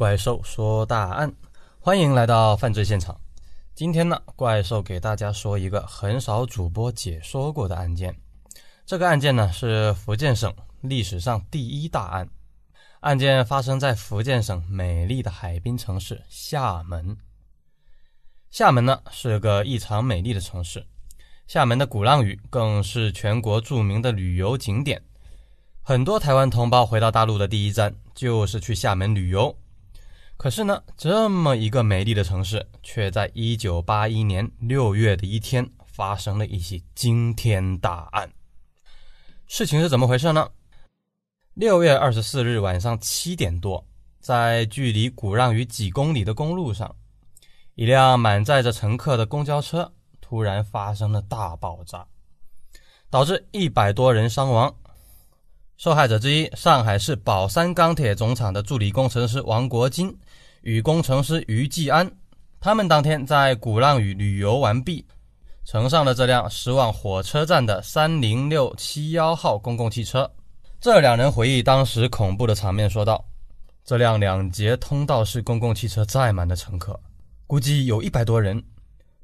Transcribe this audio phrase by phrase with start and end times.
[0.00, 1.30] 怪兽说大案，
[1.78, 3.20] 欢迎来到犯罪现场。
[3.74, 8.18] 今天呢，怪兽给大家说一个很少主播解说过的案件。
[8.86, 10.50] 这个案件呢，是福建省
[10.80, 12.26] 历史上第一大案。
[13.00, 17.14] 案件发生在福建省美丽的海滨城市厦门。
[18.50, 20.82] 厦门呢，是个异常美丽的城市。
[21.46, 25.02] 厦门的鼓浪屿更是全国著名的旅游景点。
[25.82, 29.54] 很多台湾同胞回到大陆的第一站就是去厦门旅游。
[30.40, 38.32] 可是呢，这么一个美丽的城市，却在1981年6月的一天发生了一起惊天大案。
[39.46, 40.48] 事情是怎么回事呢
[41.56, 43.86] ？6月24日晚上七点多，
[44.18, 46.96] 在距离鼓浪屿几公里的公路上，
[47.74, 52.06] 一辆满载着乘客的公交车突然发生了大爆炸，
[53.10, 54.74] 导致一百多人伤亡。
[55.80, 60.14] 受害者之一，上海市宝山钢铁总厂的助理工程师王国金
[60.60, 62.06] 与工程师于继安，
[62.60, 65.02] 他们当天在鼓浪屿旅游完毕，
[65.64, 70.30] 乘上了这辆驶往火车站的三零六七幺号公共汽车。
[70.82, 73.24] 这两人回忆当时恐怖的场面，说道
[73.82, 77.00] ：“这辆两节通道式公共汽车载满了乘客，
[77.46, 78.62] 估计有一百多人。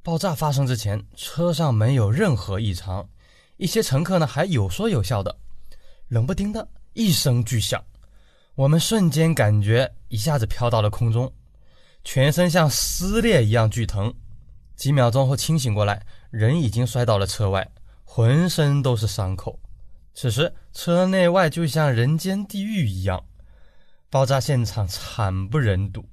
[0.03, 3.06] 爆炸发生之前，车上没有任何异常，
[3.59, 5.36] 一些乘客呢还有说有笑的。”
[6.09, 7.83] 冷不丁的一声巨响，
[8.55, 11.33] 我们瞬间感觉一下子飘到了空中，
[12.05, 14.15] 全身像撕裂一样剧疼。
[14.77, 17.69] 几秒钟后清醒过来，人已经摔到了车外，
[18.05, 19.59] 浑身都是伤口。
[20.15, 23.25] 此时车内外就像人间地狱一样，
[24.09, 26.09] 爆炸现场惨不忍睹。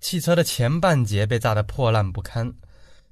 [0.00, 2.52] 汽车的前半截被炸得破烂不堪，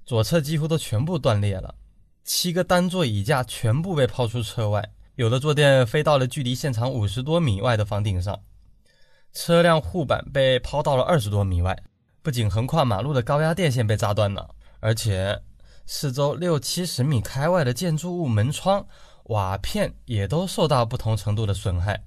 [0.04, 1.74] 左侧几乎都全部断裂了，
[2.22, 4.86] 七个单座椅架全部被抛出车外。
[5.16, 8.38] 有的坐垫飞到了距离现场五十多米外的房顶上，
[9.34, 11.76] 车辆护板被抛到了二十多米外。
[12.22, 14.48] 不仅横跨马路的高压电线被炸断了，
[14.80, 15.38] 而且
[15.84, 18.86] 四周六七十米开外的建筑物门窗、
[19.24, 22.02] 瓦片也都受到不同程度的损害。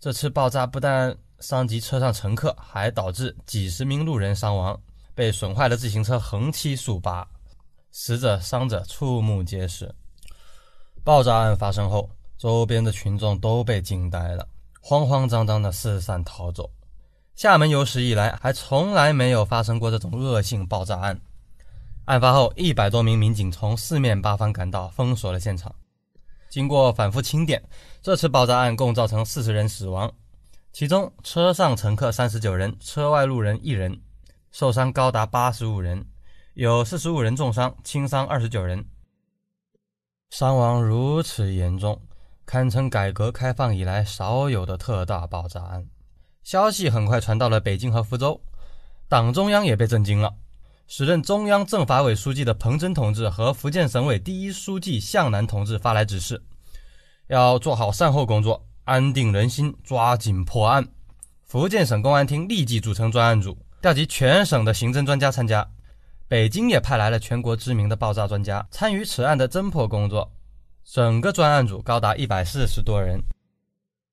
[0.00, 4.80] 这次爆炸不但伤及车上乘客，还导致几十名路人伤亡，
[5.14, 7.28] 被损坏的自行车横七竖八，
[7.92, 9.94] 死者伤者触目皆是。
[11.04, 14.46] 爆炸案发生后，周边的群众都被惊呆了，
[14.80, 16.70] 慌慌张张的四散逃走。
[17.34, 21.20] 厦门有史以来还从来没有发生过这种恶性爆炸案。
[22.06, 25.74] 案发后，一百多名民警从四面八方赶到，封锁了现场。
[26.48, 27.62] 经过反复清点，
[28.02, 30.10] 这次爆炸案共造成四十人死亡，
[30.72, 34.00] 其中车上乘客三十九人，车外路人一人，
[34.50, 36.04] 受伤高达八十五人，
[36.54, 38.84] 有四十五人重伤，轻伤二十九人。
[40.30, 42.00] 伤亡如此严重，
[42.44, 45.86] 堪称改革开放以来少有的特大爆炸案。
[46.42, 48.40] 消息很快传到了北京和福州，
[49.08, 50.34] 党中央也被震惊了。
[50.86, 56.42] 时任中央政法委书记的彭真同志和福建省委第一书记向南同志发来指示，
[57.28, 60.86] 要做好善后工作，安定人心，抓紧破案。
[61.46, 65.66] 福建省公安厅立即组成专案组，调集全省的刑侦专家参加。
[66.28, 70.30] 北京也派来了全国知名的爆炸专家参与此案的侦破工作，
[70.84, 73.18] 整个专案组高达一百四十多人。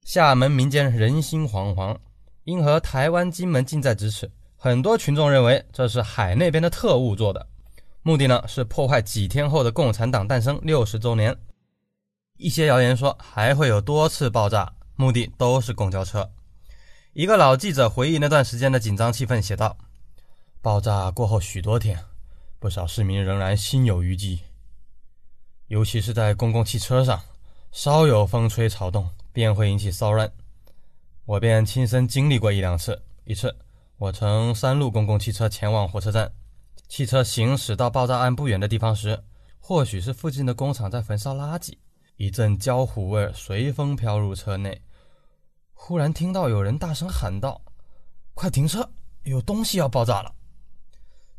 [0.06, 1.98] 厦门民间人心惶惶，
[2.46, 7.46] 因和台湾、金门近在咫尺，很多群众认为这是海那边的特务做的，
[8.02, 11.36] 目的呢是破坏几天后的共产党诞生六十周年。
[12.38, 16.32] 一些谣言说还会有多次爆炸，目的都是公交车。
[17.12, 19.78] 一个老记者回忆那段时间的紧张气氛，写道。
[20.66, 21.96] 爆炸过后许多天，
[22.58, 24.40] 不少市民仍然心有余悸，
[25.68, 27.22] 尤其是在公共汽车上，
[27.72, 30.28] 稍有风吹草动便会引起骚乱。
[31.26, 33.00] 我便亲身经历过一两次。
[33.26, 33.56] 一次，
[33.98, 36.34] 我乘三路公共汽车前往火车站，
[36.88, 39.24] 汽车行驶到爆炸案不远的地方时，
[39.59, 41.78] 或许是附近的工厂在焚烧垃圾，
[42.16, 44.82] 一阵焦糊味随风飘入车内。
[45.76, 47.62] 忽然听到有人大声喊道
[48.34, 48.90] ：“快停车，
[49.26, 50.34] 有东西要爆炸了！”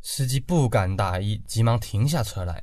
[0.09, 2.63] 司机不敢大意，急忙停下车来。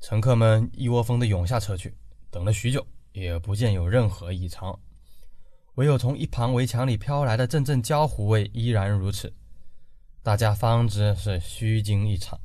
[0.00, 1.96] 乘客们一窝蜂地涌下车去，
[2.32, 4.76] 等了许久，也不见有任何异常。
[5.76, 9.32] 唯有从一旁围墙里飘来的阵阵焦糊味依然如此，
[10.24, 12.36] 大家方知是虚惊一场。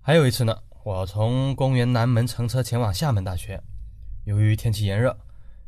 [0.00, 3.60] 还有一次呢，我从公园南门乘车前往厦门大学，
[4.22, 5.18] 由于天气炎热，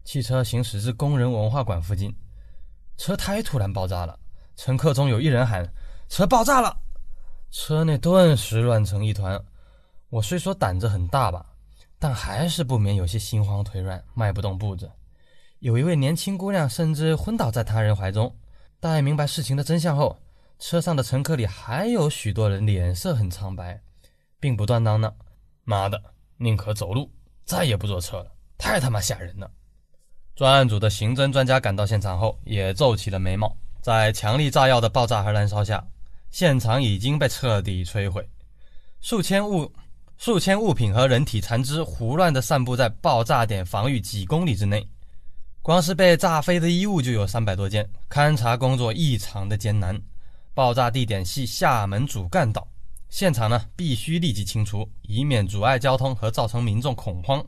[0.04, 2.14] 汽车行驶至工人文化馆附近，
[2.96, 4.16] 车胎突然爆炸了。
[4.54, 5.68] 乘客中有一人喊
[6.08, 6.78] ：“车爆炸了！”
[7.50, 9.40] 车内顿时乱成一团，
[10.08, 11.44] 我虽说胆子很大吧，
[11.98, 14.88] 但还是不免有些心慌腿软，迈不动步子。
[15.58, 18.32] 有一位年轻姑娘甚至昏倒在他人怀中，
[18.78, 20.16] 待明白事情的真相后，
[20.60, 23.80] 车上的乘客里还有许多人脸色很苍白，
[24.38, 25.12] 并不断当呢
[25.64, 26.00] ：“妈的，
[26.36, 27.10] 宁可走路，
[27.44, 29.50] 再也不坐车了，太他妈吓人了！”
[30.36, 33.54] 专案组的刑侦专家赶到现场后，也皱起了眉毛。
[33.82, 35.84] 在强力炸药的爆炸和燃烧下，
[36.30, 38.28] 现场已经被彻底摧毁，
[39.00, 39.72] 数千物。
[40.16, 44.86] 数千物品和人体残肢胡乱地散布在爆炸点防御几公里之内，
[45.62, 49.98] 光是被炸飞的衣物就有三百多件，勘查工作异常的艰难。
[50.52, 52.68] 爆炸地点系厦门主干道，
[53.08, 57.42] 现场呢必须立即清除，以免阻碍交通和造成民众恐慌。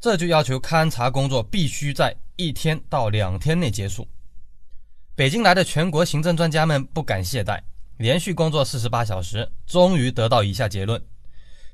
[0.00, 4.04] 这就要求勘查工作必须在一天到两天内结束。
[5.14, 7.60] 北京来的全国行政专家们不敢懈怠，
[7.98, 11.02] 连续工作四十八小时，终于得到以下结论。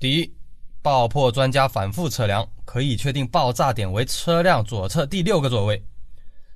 [0.00, 0.34] 第一，
[0.80, 5.82] 爆破专家反复测量，可以确定爆炸点为车辆左侧第六个座位。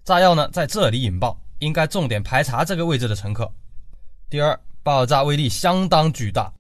[0.05, 3.53] 炸药呢在这里引爆，应该重点排查这个位置的乘客。
[4.31, 6.51] 第二，爆炸威力相当巨大，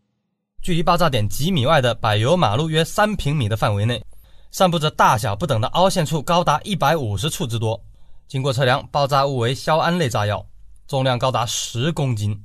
[0.63, 4.05] 距离爆炸点几米外的柏油马路约三平米的范围内，
[4.51, 7.83] 散布着大小不等的凹陷处高达一百五十处之多。
[8.27, 10.47] 经过测量，爆炸物为硝胺类炸药，
[10.87, 12.39] 重量高达十公斤，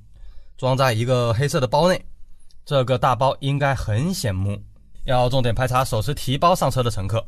[0.63, 2.01] 装在一个黑色的包内。
[2.63, 4.57] 这个大包应该很显目，
[5.03, 7.21] 要重点排查手持提包上车的乘客。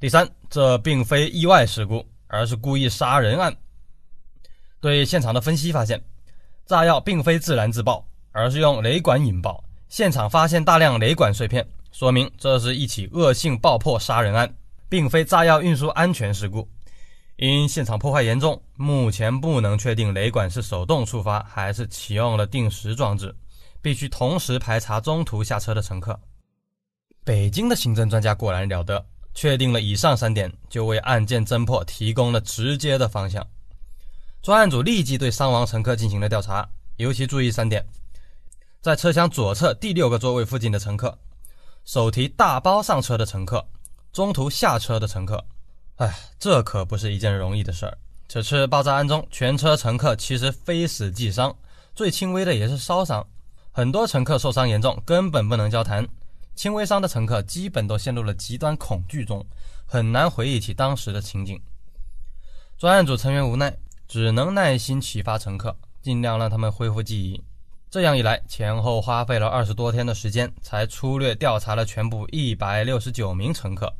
[0.00, 3.54] 第三，这并非意外事故，而是故意杀人案。
[4.80, 6.02] 对现场的分析发现，
[6.66, 9.62] 炸药并非自燃自爆，而是用雷管引爆。
[9.88, 14.52] 现场发现大量雷管碎片，说明这是一起恶性爆破杀人案，
[14.88, 16.68] 并非炸药运输安全事故。
[17.36, 23.34] 因现场破坏严重，目前不能确定雷管是手动触发还是启用了定时装置。
[23.80, 26.16] 必须同时排查中途下车的乘客。
[27.24, 33.44] 北京的刑侦专家果然了得，确定了以上三点，就为案件侦破提供了直接的方向。
[34.40, 36.64] 专案组立即对伤亡乘客进行了调查，
[36.98, 37.84] 尤其注意三点：
[38.80, 41.18] 在车厢左侧第六个座位附近的乘客，
[41.84, 43.66] 手提大包上车的乘客，
[44.12, 45.44] 中途下车的乘客。
[46.02, 47.96] 哎，这可不是一件容易的事儿。
[48.28, 51.54] 此次爆炸案中，全车乘客其实非死即伤，
[51.94, 53.24] 最轻微的也是烧伤。
[53.70, 56.04] 很多乘客受伤严重，根本不能交谈；
[56.56, 59.46] 轻微伤的乘客基本都陷入了极端恐惧中，
[59.86, 61.56] 很难回忆起当时的情景。
[62.76, 63.72] 专案组成员无奈，
[64.08, 65.72] 只能耐心启发乘客，
[66.02, 67.40] 尽量让他们恢复记忆。
[67.88, 73.94] 这样一来，前后花费了二十多天的时间，才粗略调查了全部一百六十九名乘客。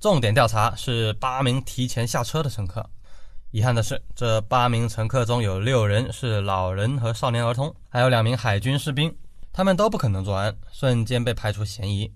[0.00, 2.88] 重点调查是八名提前下车的乘客。
[3.50, 9.14] 遗憾的是，这八名乘客中有六人是老人和少年儿童，还有两名海军士兵，
[9.52, 12.10] 他们都不可能作案，瞬间被排除嫌疑。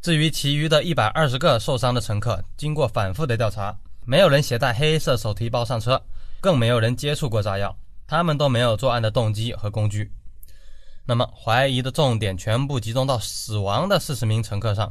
[0.00, 6.00] 至于其余的一百二十个受伤的乘客，经过反复的调查，没有人携带黑色手提包上车，
[6.40, 10.10] 更没有人接触过炸药，他们都没有作案的动机和工具。
[11.04, 14.90] 那么，怀疑的重点全部集中到死亡的四十名乘客上。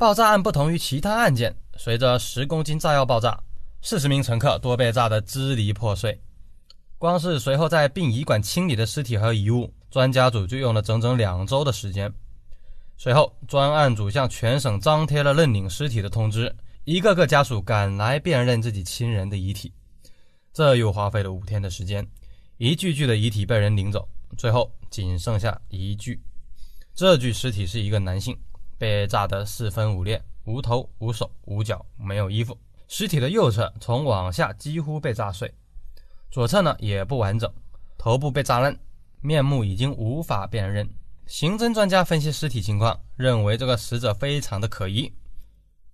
[0.00, 3.38] 爆炸案不同于其他案件，随着十公斤炸药爆炸。
[3.82, 6.18] 四十名乘客多被炸得支离破碎，
[6.96, 12.10] 光是随后在殡仪馆清理的尸体和遗物，专家组就用了整整两周的时间。
[12.96, 16.50] 随后，专案组向全省张贴了认领尸体的通知，
[16.84, 19.70] 一个个家属赶来辨认自己亲人的遗体，
[20.54, 22.08] 这又花费了五天的时间，
[22.56, 24.08] 一具具的遗体被人领走，
[24.38, 26.18] 最后仅剩下一具。
[26.94, 28.34] 这具尸体是一个男性，
[28.80, 32.56] 被炸得四分五裂，无头、无手、无脚，没有衣服。
[32.88, 35.52] 尸体的右侧从往下几乎被炸碎，
[36.30, 37.52] 左侧呢也不完整，
[37.98, 38.74] 头部被炸烂，
[39.20, 40.88] 面目已经无法辨认。
[41.26, 45.12] 刑侦专家分析尸体情况，认为这个死者非常的可疑。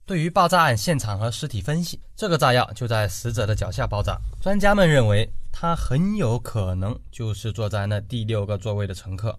[0.06, 9.36] 对于爆炸案现场和尸体分析，这个炸药就在死者的脚下爆炸，专家们认为他很有可能就是坐在那第六个座位的乘客，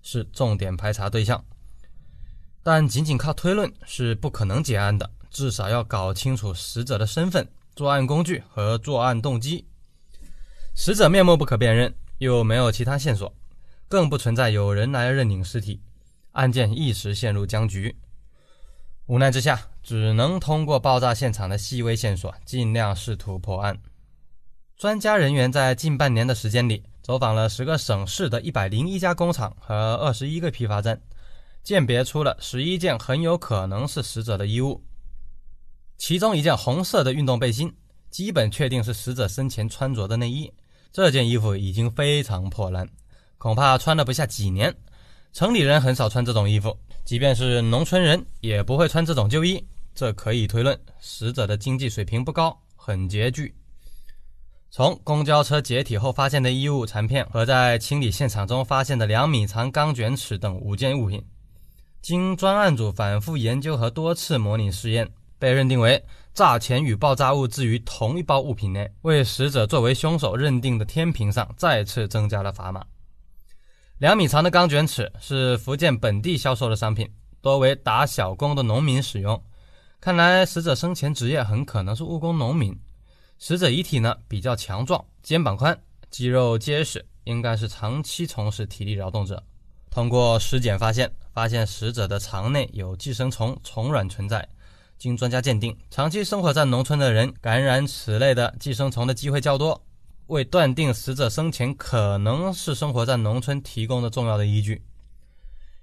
[0.00, 1.44] 是重点排查对象。
[2.62, 5.10] 但仅仅靠推论是不可能结案的。
[5.30, 9.64] 至少要搞清楚死者的身份、作案工具和作案动机。
[10.74, 13.32] 死者面目不可辨认，又没有其他线索，
[13.86, 15.80] 更不存在有人来认领尸体，
[16.32, 17.96] 案件一时陷入僵局。
[19.06, 23.78] 无奈之下，只能通过爆炸现场的细微线索，尽量试图破案。
[24.76, 31.00] 专家人员在近半年的时间里，走访了十个省市的一百零一家工厂和二十一个批发站，
[31.62, 34.82] 鉴别出了十一件很有可能是死者的衣物。
[35.98, 37.72] 其中一件红色的运动背心，
[38.10, 40.50] 基本确定是死者生前穿着的内衣。
[40.92, 42.88] 这件衣服已经非常破烂，
[43.38, 44.74] 恐怕穿了不下几年。
[45.32, 49.64] 城里人很少穿这种衣服，即便是农村人也不会穿这种旧衣。
[49.94, 53.54] 这可以推论，死者的经济水平不高，很拮据。
[54.70, 61.22] 从公交车解体后发现的衣物残片和在清理现场中发现的两米长钢卷尺等五件物品，
[62.02, 66.02] 经专案组反复研究和多次模拟试验，被认定为
[66.32, 72.84] 炸前与爆炸物置于同一包物品内，为死者作为凶手认定的天平上再次增加了砝码。
[73.98, 77.06] 两米长的钢卷尺是福建本地销售的商品，
[77.42, 79.40] 多为打小工的农民使用。
[80.00, 82.74] 看来死者生前职业很可能是务工农民。
[83.38, 85.78] 死者遗体呢比较强壮，肩膀宽，
[86.10, 89.42] 肌肉结实，应该是长期从事体力劳动者。
[89.90, 94.48] 通过尸检发现，发现死者的肠内有寄生虫虫卵存在。
[94.96, 99.82] 经专家鉴定，长期生活在农村的人感染此类的寄生虫的机会较多，
[100.26, 104.82] 为断定死者生前可能是生活在农村提供的重要的依据。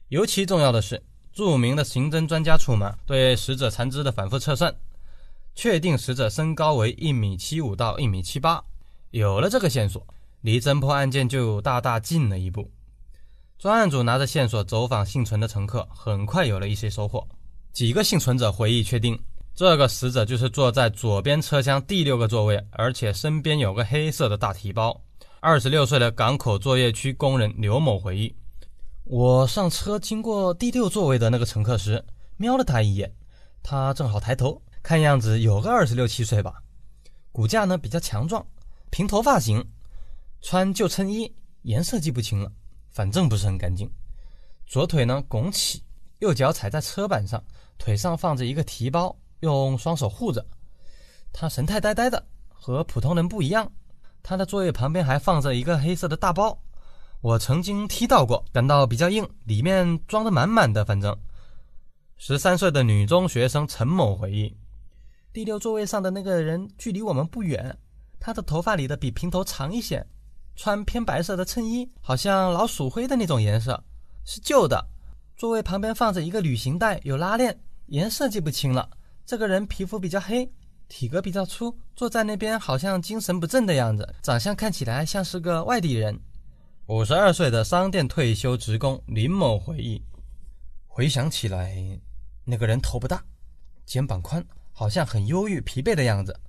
[0.09, 4.73] 尤其重要的是，著名的刑侦专家处马对死者残肢的反复测算。
[5.53, 8.63] 确定死者身高为一米七五到一米七八，
[9.09, 10.05] 有了这个线索，
[10.41, 12.69] 离侦破案件就大大近了一步。
[13.57, 17.27] 专案组拿着线索走访幸存的乘客，很快有了一些收获。
[17.73, 19.19] 几个幸存者回忆确定，
[19.55, 25.01] 这个死者就是坐在左边车厢第六个座位，而且身边有个黑色的大提包。
[25.39, 28.35] 二十六岁的港口作业区工人刘某回忆
[29.05, 32.05] ：“我上车经过第六座位的那个乘客时，
[32.37, 33.11] 瞄了他一眼，
[33.63, 36.53] 他正好抬头。”看样子有个二十六七岁吧，
[37.31, 38.45] 骨架呢比较强壮，
[38.89, 39.65] 平头发型，
[40.41, 41.33] 穿旧衬衣，
[41.63, 42.49] 颜色记不清了，
[42.97, 43.87] 反正不是很干净。
[44.65, 45.83] 左腿呢拱起，
[46.17, 47.39] 右脚踩在车板上，
[47.77, 50.43] 腿上放着一个提包，用双手护着。
[51.31, 53.71] 他神态呆呆的，和普通人不一样。
[54.23, 56.59] 他的座位旁边还放着一个黑色的大包，
[57.21, 60.83] 我曾经踢到过，感到比较硬，里面装的满满的。
[60.83, 61.15] 反正，
[62.17, 64.57] 十三岁的女中学生陈某回忆。
[65.31, 67.77] 第六座位上的那个人距离我们不远，
[68.19, 70.03] 他的头发理的比平头长一些，
[70.57, 73.81] 穿偏白色的衬衣，好像老鼠灰的那种颜色，
[74.25, 74.85] 是旧的。
[75.37, 78.89] 座位旁边放着一个旅行袋，有拉链，颜色记不清了。
[79.23, 80.51] 这个人皮肤比较黑，
[80.87, 86.19] 体格比较粗，坐在那边好像精神不振的样子，长相看起来像是个外地人。
[86.87, 90.01] 五十二岁的商店退休职工林某回忆，
[90.87, 91.77] 回想起来，
[92.43, 93.23] 那个人头不大，
[93.85, 94.43] 肩膀宽。
[94.71, 96.39] 好像很忧郁、疲惫的样子，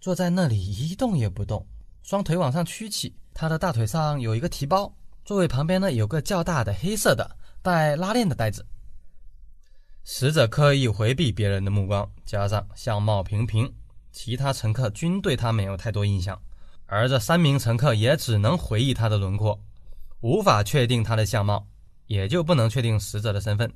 [0.00, 1.66] 坐在那里一动也不动，
[2.02, 3.14] 双腿往上曲起。
[3.38, 4.90] 他的大腿上有一个提包，
[5.22, 8.64] 座位旁边呢有个较大的黑色的带拉链的袋子。
[10.04, 13.70] 死者刻意回避别人的目光，加上相貌平平，
[14.10, 16.40] 其他乘客均对他没有太多印象，
[16.86, 19.60] 而这三名乘客也只能回忆他的轮廓，
[20.20, 21.66] 无法确定他的相貌，
[22.06, 23.70] 也就不能确定死者的身份。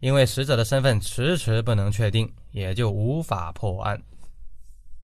[0.00, 3.98] 因为死者的身份迟迟不能确定，也就无法破案。